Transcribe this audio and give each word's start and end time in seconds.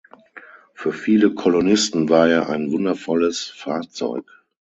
Für 0.73 0.93
viele 0.93 1.35
Kolonisten 1.35 2.09
war 2.09 2.27
er 2.27 2.49
ein 2.49 2.71
wundervolles 2.71 3.43
Fahrzeug. 3.55 4.25